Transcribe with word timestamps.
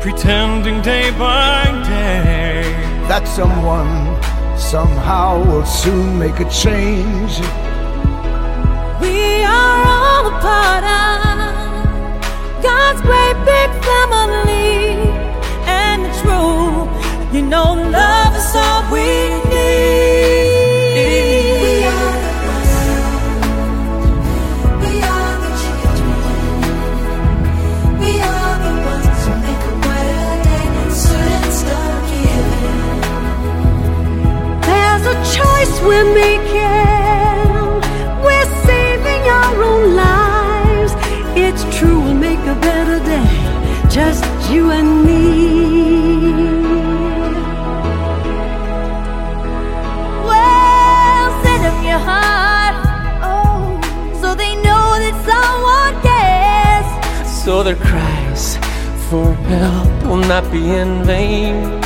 pretending 0.00 0.80
day 0.80 1.10
by 1.18 1.64
day 1.86 2.62
that 3.06 3.28
someone 3.28 4.16
somehow 4.58 5.44
will 5.44 5.66
soon 5.66 6.18
make 6.18 6.40
a 6.40 6.48
change. 6.48 7.40
We're 35.86 36.10
making. 36.14 37.80
We're 38.26 38.50
saving 38.66 39.22
our 39.38 39.62
own 39.62 39.94
lives. 39.96 40.92
It's 41.36 41.62
true, 41.76 42.00
we'll 42.00 42.14
make 42.14 42.40
a 42.40 42.56
better 42.68 42.98
day. 43.04 43.32
Just 43.88 44.24
you 44.50 44.70
and 44.70 45.04
me. 45.06 46.32
Well, 50.30 51.42
send 51.42 51.60
them 51.64 51.78
your 51.90 52.02
heart. 52.10 52.76
Oh, 53.22 53.80
so 54.20 54.34
they 54.34 54.54
know 54.56 54.86
that 55.04 55.16
someone 55.30 55.94
cares. 56.08 56.88
So 57.44 57.62
their 57.62 57.76
cries 57.76 58.56
for 59.08 59.32
help 59.52 59.92
will 60.04 60.24
not 60.34 60.44
be 60.52 60.62
in 60.70 61.04
vain. 61.04 61.80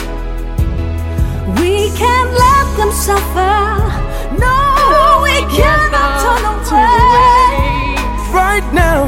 We 1.58 1.90
can't 1.96 2.32
let 2.32 2.53
them 2.76 2.90
suffer. 2.90 3.54
No, 4.38 5.20
we 5.22 5.36
cannot 5.56 6.66
turn 6.68 6.92
away. 7.04 7.96
Right 8.32 8.66
now, 8.72 9.06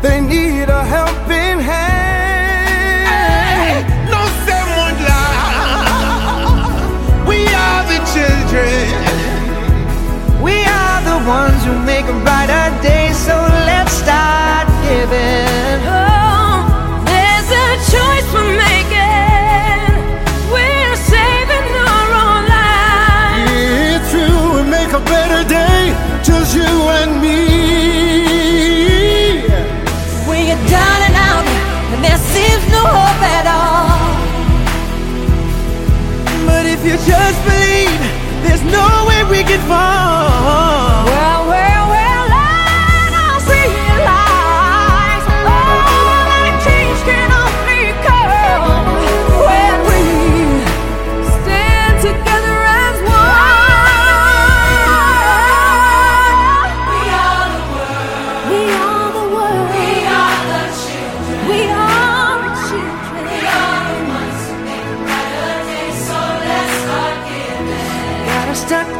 they 0.00 0.20
need 0.20 0.68
a 0.68 0.84
helping 0.84 1.60
hand. 1.60 1.73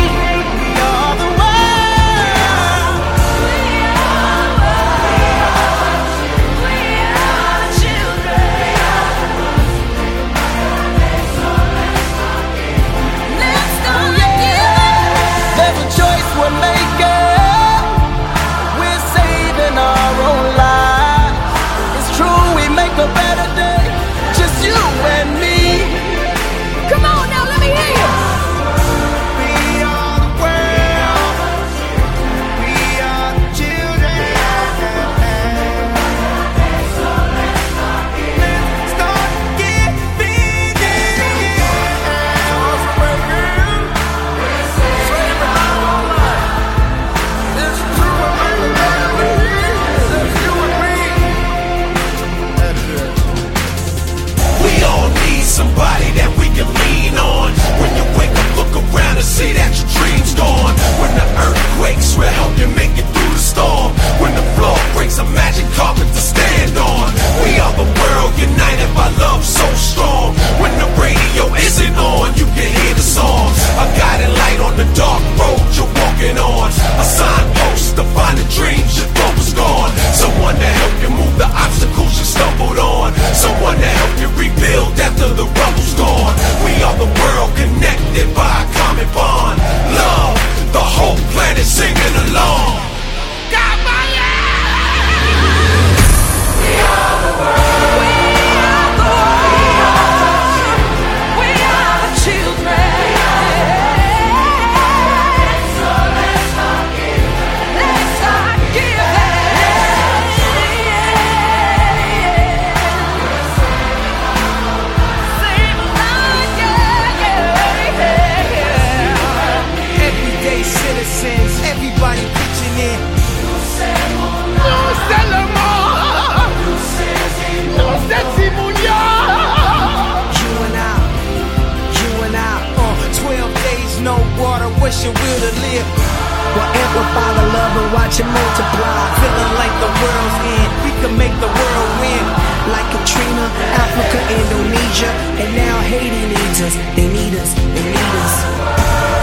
watch 138.13 138.19
it 138.19 138.29
multiply. 138.29 139.09
Feeling 139.21 139.53
like 139.57 139.73
the 139.81 139.89
world's 139.89 140.37
end, 140.45 140.71
we 140.85 140.91
can 141.01 141.17
make 141.17 141.33
the 141.41 141.47
world 141.47 141.91
win. 142.01 142.25
Like 142.69 142.85
Katrina, 142.91 143.45
Africa, 143.73 144.19
Indonesia, 144.29 145.09
and 145.41 145.55
now 145.55 145.79
Haiti 145.81 146.27
needs 146.27 146.61
us. 146.61 146.75
They 146.95 147.07
need 147.07 147.33
us, 147.33 147.53
they 147.73 147.83
need 147.83 148.13
us. 148.21 149.22